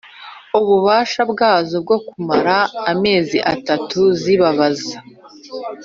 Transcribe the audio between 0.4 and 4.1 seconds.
Ububasha bwazo bwo kumara amezi atanu